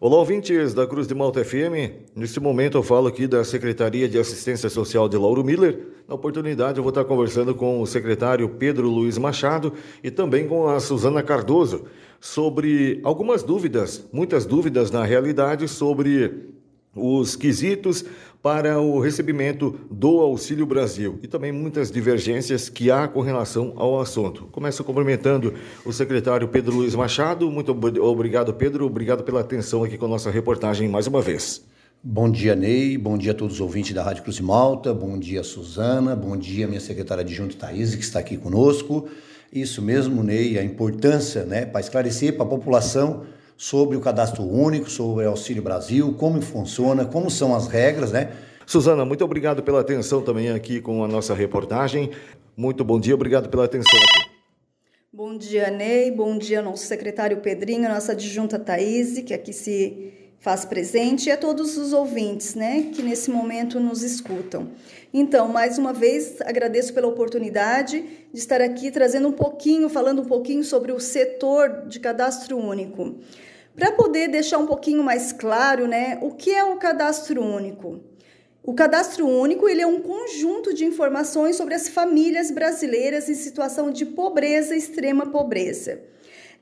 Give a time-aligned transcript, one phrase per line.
[0.00, 2.06] Olá, ouvintes da Cruz de Malta FM.
[2.14, 5.88] Neste momento eu falo aqui da Secretaria de Assistência Social de Lauro Miller.
[6.06, 10.68] Na oportunidade eu vou estar conversando com o secretário Pedro Luiz Machado e também com
[10.68, 11.86] a Suzana Cardoso
[12.20, 16.48] sobre algumas dúvidas, muitas dúvidas na realidade sobre
[16.98, 18.04] os quesitos
[18.42, 24.00] para o recebimento do Auxílio Brasil e também muitas divergências que há com relação ao
[24.00, 24.44] assunto.
[24.52, 27.50] Começo cumprimentando o secretário Pedro Luiz Machado.
[27.50, 28.86] Muito obrigado, Pedro.
[28.86, 31.64] Obrigado pela atenção aqui com a nossa reportagem mais uma vez.
[32.02, 32.96] Bom dia, Ney.
[32.96, 34.94] Bom dia a todos os ouvintes da Rádio Cruz Malta.
[34.94, 36.14] Bom dia, Suzana.
[36.14, 39.08] Bom dia, minha secretária adjunta Thaís, que está aqui conosco.
[39.52, 43.24] Isso mesmo, Ney, a importância né, para esclarecer para a população
[43.58, 48.32] sobre o cadastro único, sobre o Auxílio Brasil, como funciona, como são as regras, né?
[48.64, 52.10] Suzana, muito obrigado pela atenção também aqui com a nossa reportagem.
[52.56, 54.30] Muito bom dia, obrigado pela atenção aqui.
[55.12, 56.12] Bom dia, Ney.
[56.12, 61.36] Bom dia, nosso secretário Pedrinho, nossa adjunta Thaís, que aqui se faz presente, e a
[61.36, 64.70] todos os ouvintes, né, que nesse momento nos escutam.
[65.12, 70.26] Então, mais uma vez, agradeço pela oportunidade de estar aqui trazendo um pouquinho, falando um
[70.26, 73.16] pouquinho sobre o setor de cadastro único.
[73.74, 78.00] Para poder deixar um pouquinho mais claro, né, o que é o cadastro único?
[78.62, 83.90] O cadastro único ele é um conjunto de informações sobre as famílias brasileiras em situação
[83.90, 86.00] de pobreza, extrema pobreza.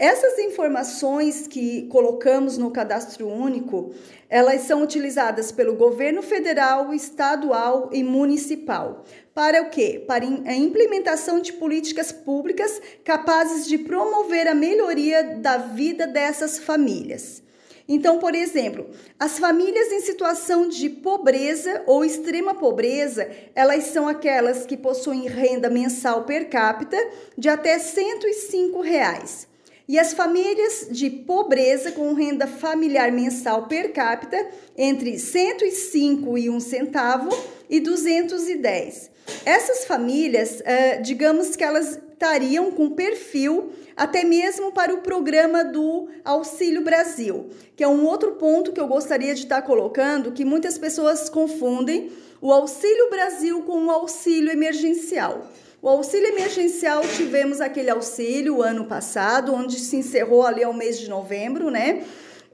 [0.00, 3.92] Essas informações que colocamos no cadastro único,
[4.30, 9.04] elas são utilizadas pelo governo federal, estadual e municipal.
[9.34, 10.02] Para o quê?
[10.08, 17.42] Para a implementação de políticas públicas capazes de promover a melhoria da vida dessas famílias.
[17.86, 24.64] Então, por exemplo, as famílias em situação de pobreza ou extrema pobreza, elas são aquelas
[24.64, 26.96] que possuem renda mensal per capita
[27.36, 29.49] de até 105 reais.
[29.90, 34.36] E as famílias de pobreza com renda familiar mensal per capita
[34.78, 37.28] entre 105 e um centavo
[37.68, 39.10] e 210.
[39.44, 46.06] Essas famílias, uh, digamos que elas estariam com perfil até mesmo para o programa do
[46.24, 50.78] Auxílio Brasil, que é um outro ponto que eu gostaria de estar colocando, que muitas
[50.78, 55.48] pessoas confundem o Auxílio Brasil com o auxílio emergencial.
[55.82, 61.08] O auxílio emergencial, tivemos aquele auxílio ano passado, onde se encerrou ali ao mês de
[61.08, 62.04] novembro, né?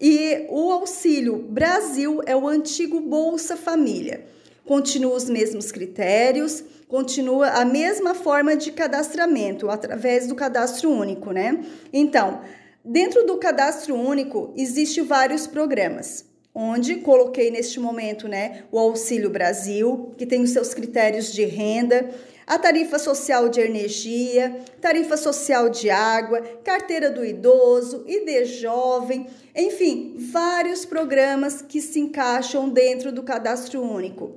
[0.00, 4.24] E o auxílio Brasil é o antigo Bolsa Família.
[4.64, 11.64] Continua os mesmos critérios, continua a mesma forma de cadastramento, através do cadastro único, né?
[11.92, 12.42] Então,
[12.84, 16.24] dentro do cadastro único, existe vários programas
[16.58, 22.08] onde coloquei neste momento, né, o Auxílio Brasil, que tem os seus critérios de renda,
[22.46, 30.14] a tarifa social de energia, tarifa social de água, carteira do idoso, ID jovem, enfim,
[30.30, 34.36] vários programas que se encaixam dentro do cadastro único.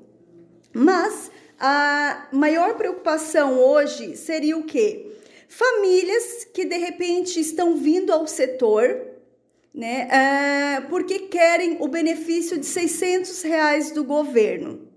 [0.74, 5.12] Mas a maior preocupação hoje seria o quê?
[5.48, 9.06] Famílias que de repente estão vindo ao setor,
[9.72, 14.89] né, uh, porque querem o benefício de 600 reais do governo.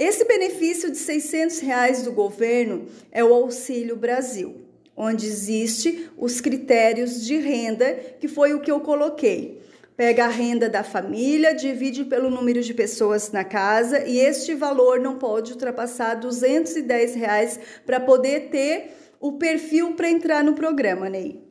[0.00, 4.62] Esse benefício de 600 reais do governo é o Auxílio Brasil,
[4.96, 9.60] onde existe os critérios de renda, que foi o que eu coloquei.
[9.98, 14.98] Pega a renda da família, divide pelo número de pessoas na casa e este valor
[14.98, 21.44] não pode ultrapassar 210 reais para poder ter o perfil para entrar no programa, Ney.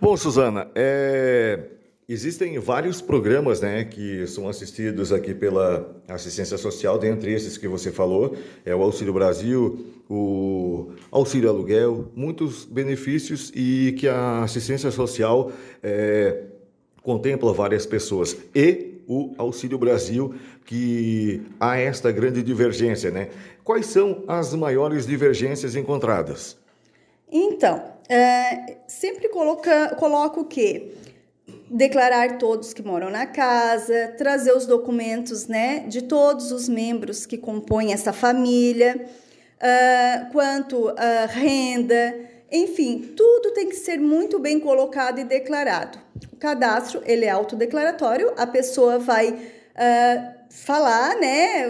[0.00, 1.77] Bom, Suzana, é...
[2.10, 7.92] Existem vários programas né, que são assistidos aqui pela assistência social, dentre esses que você
[7.92, 15.52] falou, é o Auxílio Brasil, o Auxílio Aluguel, muitos benefícios e que a assistência social
[15.82, 16.44] é,
[17.02, 18.34] contempla várias pessoas.
[18.54, 23.10] E o Auxílio Brasil, que há esta grande divergência.
[23.10, 23.28] Né?
[23.62, 26.56] Quais são as maiores divergências encontradas?
[27.30, 30.96] Então, é, sempre coloca, coloco que
[31.70, 37.36] declarar todos que moram na casa, trazer os documentos né, de todos os membros que
[37.36, 39.06] compõem essa família,
[39.58, 42.14] uh, quanto a renda,
[42.50, 45.98] enfim, tudo tem que ser muito bem colocado e declarado.
[46.32, 51.66] O cadastro ele é autodeclaratório, a pessoa vai uh, falar né,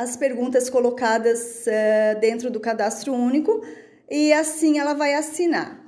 [0.00, 3.64] as perguntas colocadas uh, dentro do cadastro único
[4.08, 5.85] e assim ela vai assinar.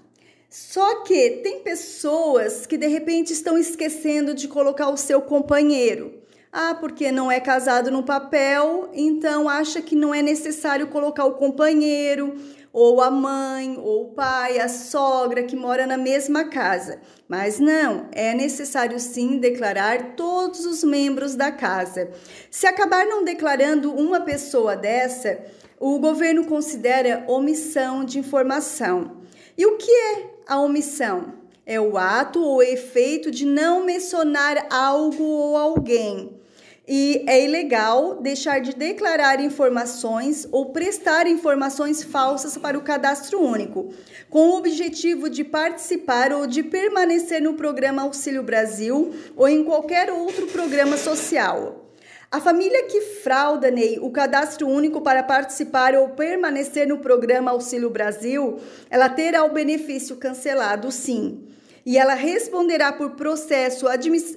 [0.48, 6.22] Só que tem pessoas que de repente estão esquecendo de colocar o seu companheiro.
[6.50, 11.34] Ah, porque não é casado no papel, então acha que não é necessário colocar o
[11.34, 12.34] companheiro,
[12.72, 17.00] ou a mãe, ou o pai, a sogra que mora na mesma casa.
[17.28, 22.10] Mas não, é necessário sim declarar todos os membros da casa.
[22.50, 25.38] Se acabar não declarando uma pessoa dessa,
[25.78, 29.18] o governo considera omissão de informação.
[29.56, 31.34] E o que é a omissão?
[31.66, 36.38] É o ato ou efeito de não mencionar algo ou alguém
[36.88, 43.92] e é ilegal deixar de declarar informações ou prestar informações falsas para o cadastro único,
[44.30, 50.10] com o objetivo de participar ou de permanecer no programa Auxílio Brasil ou em qualquer
[50.10, 51.88] outro programa social.
[52.30, 57.88] A família que frauda, Ney, o cadastro único para participar ou permanecer no programa Auxílio
[57.88, 58.60] Brasil,
[58.90, 61.44] ela terá o benefício cancelado, sim
[61.86, 63.86] e ela responderá por processo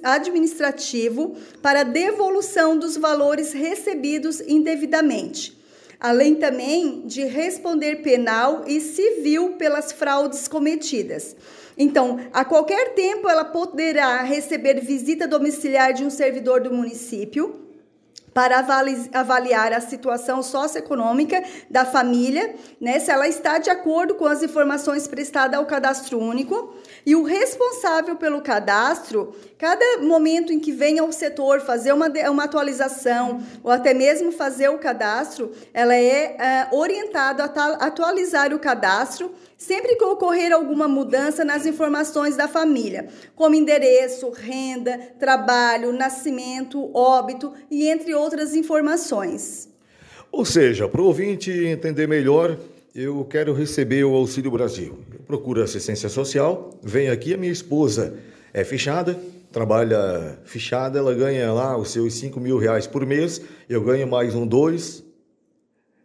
[0.02, 5.54] administrativo para devolução dos valores recebidos indevidamente,
[6.00, 11.36] além também de responder penal e civil pelas fraudes cometidas.
[11.76, 17.62] Então, a qualquer tempo ela poderá receber visita domiciliar de um servidor do município
[18.34, 18.64] para
[19.12, 25.06] avaliar a situação socioeconômica da família, né, se ela está de acordo com as informações
[25.06, 26.74] prestadas ao cadastro único,
[27.04, 32.42] e o responsável pelo cadastro, cada momento em que vem ao setor fazer uma, uma
[32.42, 39.30] atualização ou até mesmo fazer o cadastro, ela é, é orientada a atualizar o cadastro
[39.56, 43.06] sempre que ocorrer alguma mudança nas informações da família,
[43.36, 49.68] como endereço, renda, trabalho, nascimento, óbito e entre outras informações.
[50.32, 52.58] Ou seja, para o ouvinte entender melhor,
[52.92, 54.98] eu quero receber o Auxílio Brasil.
[55.14, 58.18] Eu procuro assistência social, vem aqui a minha esposa
[58.52, 59.18] é fichada,
[59.52, 64.34] trabalha fichada, ela ganha lá os seus 5 mil reais por mês, eu ganho mais
[64.34, 65.04] um dois,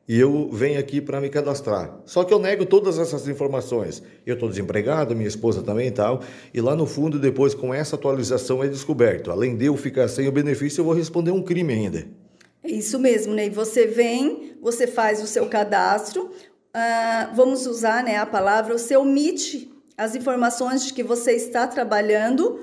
[0.07, 1.99] e eu venho aqui para me cadastrar.
[2.05, 4.01] Só que eu nego todas essas informações.
[4.25, 6.21] Eu estou desempregado, minha esposa também e tal,
[6.53, 9.31] e lá no fundo, depois com essa atualização é descoberto.
[9.31, 12.07] Além de eu ficar sem o benefício, eu vou responder um crime ainda.
[12.63, 13.49] É isso mesmo, Ney.
[13.49, 19.71] Você vem, você faz o seu cadastro, uh, vamos usar né, a palavra, você omite
[19.97, 22.59] as informações de que você está trabalhando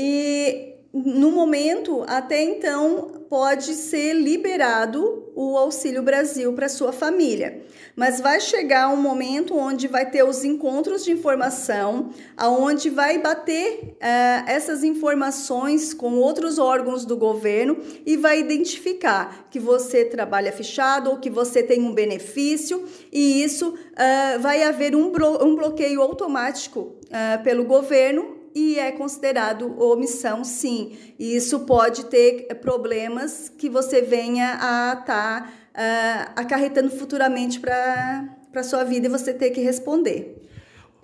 [0.00, 7.62] e no momento, até então, pode ser liberado o Auxílio Brasil para sua família.
[7.96, 13.96] Mas vai chegar um momento onde vai ter os encontros de informação, aonde vai bater
[13.96, 21.10] uh, essas informações com outros órgãos do governo e vai identificar que você trabalha fechado
[21.10, 25.12] ou que você tem um benefício, e isso uh, vai haver um,
[25.42, 30.96] um bloqueio automático uh, pelo governo e é considerado omissão, sim.
[31.18, 38.28] E isso pode ter problemas que você venha a estar tá, uh, acarretando futuramente para
[38.54, 40.48] a sua vida e você ter que responder.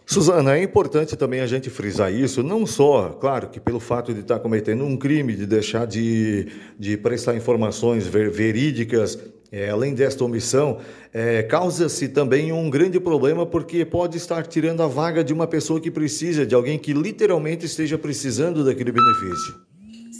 [0.06, 4.20] Suzana, é importante também a gente frisar isso, não só, claro, que pelo fato de
[4.20, 6.48] estar cometendo um crime, de deixar de,
[6.78, 9.18] de prestar informações verídicas
[9.54, 10.78] é, além desta omissão,
[11.12, 15.80] é, causa-se também um grande problema porque pode estar tirando a vaga de uma pessoa
[15.80, 19.54] que precisa, de alguém que literalmente esteja precisando daquele benefício.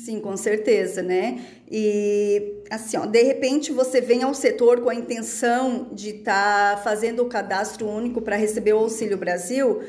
[0.05, 1.41] Sim, com certeza, né?
[1.71, 6.83] E assim, ó, de repente você vem ao setor com a intenção de estar tá
[6.83, 9.81] fazendo o cadastro único para receber o Auxílio Brasil,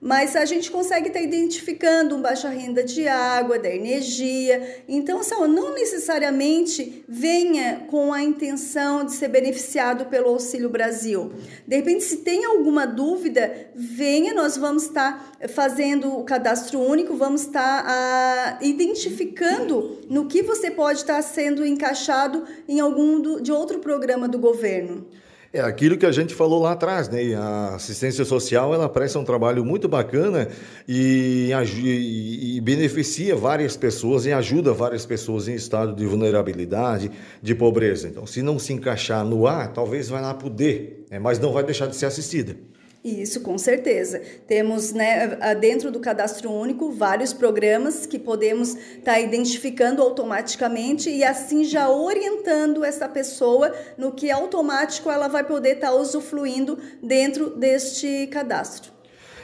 [0.00, 4.84] mas a gente consegue estar identificando um baixa renda de água, da energia.
[4.86, 11.32] Então, assim, não necessariamente venha com a intenção de ser beneficiado pelo Auxílio Brasil.
[11.66, 17.42] De repente, se tem alguma dúvida, venha, nós vamos estar fazendo o cadastro único, vamos
[17.42, 23.78] estar ah, identificando no que você pode estar sendo encaixado em algum do, de outro
[23.78, 25.06] programa do governo.
[25.54, 27.32] É aquilo que a gente falou lá atrás, né?
[27.36, 30.48] A assistência social ela presta um trabalho muito bacana
[30.88, 37.08] e, e, e, beneficia várias pessoas e ajuda várias pessoas em estado de vulnerabilidade,
[37.40, 38.08] de pobreza.
[38.08, 41.20] Então, se não se encaixar no A, talvez vai lá para o D, né?
[41.20, 42.56] mas não vai deixar de ser assistida.
[43.04, 44.22] Isso, com certeza.
[44.46, 51.22] Temos né, dentro do cadastro único vários programas que podemos estar tá identificando automaticamente e
[51.22, 57.50] assim já orientando essa pessoa no que automático ela vai poder estar tá usufruindo dentro
[57.50, 58.90] deste cadastro.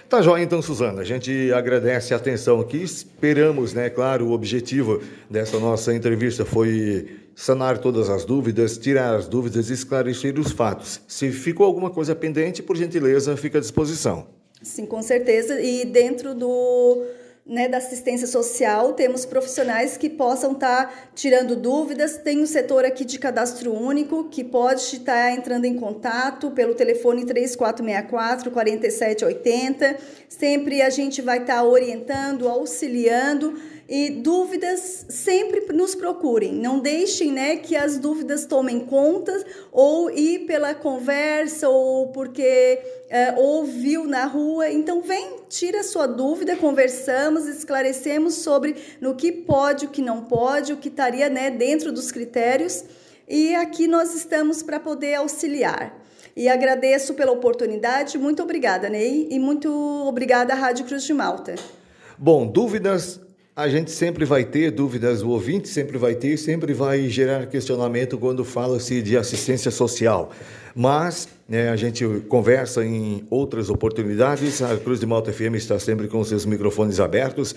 [0.08, 1.02] Tá joia então, Suzana.
[1.02, 2.78] A gente agradece a atenção aqui.
[2.82, 3.90] Esperamos, né?
[3.90, 9.72] Claro, o objetivo dessa nossa entrevista foi sanar todas as dúvidas, tirar as dúvidas e
[9.72, 11.00] esclarecer os fatos.
[11.08, 14.26] Se ficou alguma coisa pendente, por gentileza, fica à disposição.
[14.62, 15.58] Sim, com certeza.
[15.58, 17.02] E dentro do,
[17.50, 22.16] né, da assistência social, temos profissionais que possam estar tá tirando dúvidas.
[22.16, 26.76] Tem o setor aqui de cadastro único que pode estar tá entrando em contato pelo
[26.76, 29.96] telefone 3464 4780.
[30.28, 36.54] Sempre a gente vai estar tá orientando, auxiliando e dúvidas sempre nos procurem.
[36.54, 39.36] Não deixem, né, que as dúvidas tomem conta
[39.72, 42.78] ou ir pela conversa ou porque
[43.08, 44.70] é, ouviu na rua.
[44.70, 50.72] Então vem, tira sua dúvida, conversamos, esclarecemos sobre no que pode, o que não pode,
[50.72, 52.84] o que estaria, né, dentro dos critérios.
[53.28, 55.98] E aqui nós estamos para poder auxiliar.
[56.36, 58.16] E agradeço pela oportunidade.
[58.16, 59.68] Muito obrigada, Ney, e muito
[60.06, 61.56] obrigada à Rádio Cruz de Malta.
[62.16, 63.20] Bom, dúvidas
[63.60, 68.16] a gente sempre vai ter dúvidas, o ouvinte sempre vai ter, sempre vai gerar questionamento
[68.16, 70.30] quando fala-se de assistência social.
[70.74, 74.62] Mas né, a gente conversa em outras oportunidades.
[74.62, 77.54] A Cruz de Malta FM está sempre com seus microfones abertos,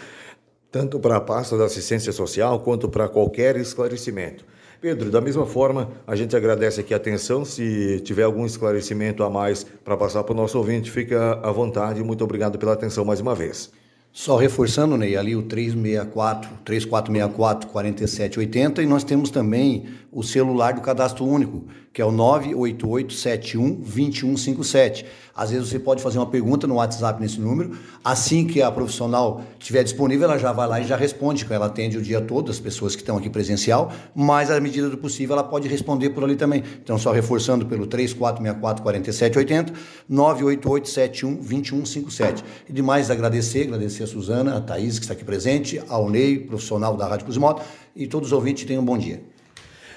[0.70, 4.44] tanto para a pasta da assistência social quanto para qualquer esclarecimento.
[4.82, 7.46] Pedro, da mesma forma, a gente agradece aqui a atenção.
[7.46, 12.04] Se tiver algum esclarecimento a mais para passar para o nosso ouvinte, fica à vontade.
[12.04, 13.72] Muito obrigado pela atenção mais uma vez.
[14.16, 20.82] Só reforçando, Ney, ali o 364, 3464 4780 e nós temos também o celular do
[20.82, 25.06] cadastro único, que é o 98871 2157.
[25.36, 29.42] Às vezes você pode fazer uma pergunta no WhatsApp nesse número, assim que a profissional
[29.60, 32.60] estiver disponível, ela já vai lá e já responde, ela atende o dia todo as
[32.60, 36.36] pessoas que estão aqui presencial, mas à medida do possível ela pode responder por ali
[36.36, 36.64] também.
[36.84, 39.74] Então só reforçando pelo 3464 4780,
[40.08, 42.44] 98871 2157.
[42.70, 46.96] E demais agradecer, agradecer a Suzana, a Thaís que está aqui presente, ao Ney, profissional
[46.96, 47.64] da Rádio Cruz Moto,
[47.96, 49.33] e todos os ouvintes tenham um bom dia.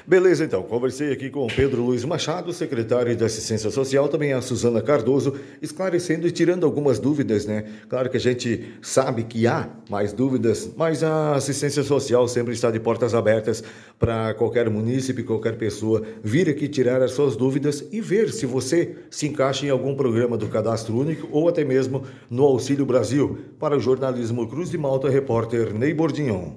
[0.08, 0.62] Beleza, então.
[0.62, 5.34] Conversei aqui com o Pedro Luiz Machado, secretário de Assistência Social, também a Suzana Cardoso,
[5.60, 7.64] esclarecendo e tirando algumas dúvidas, né?
[7.88, 12.70] Claro que a gente sabe que há mais dúvidas, mas a assistência social sempre está
[12.70, 13.64] de portas abertas
[13.98, 18.94] para qualquer munícipe, qualquer pessoa vir aqui tirar as suas dúvidas e ver se você
[19.10, 23.38] se encaixa em algum programa do Cadastro Único ou até mesmo no Auxílio Brasil.
[23.58, 26.52] Para o jornalismo Cruz de Malta, repórter Ney Bordignon.